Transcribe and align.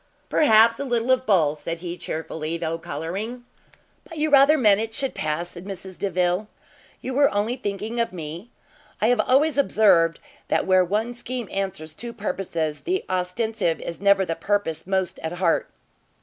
"Perhaps 0.29 0.79
a 0.79 0.83
little 0.83 1.11
of 1.11 1.27
both!" 1.27 1.61
said 1.61 1.77
he, 1.77 1.95
chearfully, 1.95 2.57
though 2.57 2.79
colouring. 2.79 3.43
"But 4.03 4.17
you 4.17 4.31
rather 4.31 4.57
meant 4.57 4.81
it 4.81 4.95
should 4.95 5.13
pass," 5.13 5.49
said 5.49 5.65
Mrs 5.65 5.99
Delvile, 5.99 6.47
"you 7.01 7.13
were 7.13 7.27
thinking 7.61 7.91
only 7.99 8.01
of 8.01 8.11
me? 8.11 8.49
I 8.99 9.09
have 9.09 9.19
always 9.19 9.59
observed, 9.59 10.17
that 10.47 10.65
where 10.65 10.83
one 10.83 11.13
scheme 11.13 11.47
answers 11.51 11.93
two 11.93 12.13
purposes, 12.13 12.81
the 12.81 13.05
ostensive 13.11 13.79
is 13.79 14.01
never 14.01 14.25
the 14.25 14.33
purpose 14.33 14.87
most 14.87 15.19
at 15.19 15.33
heart." 15.33 15.69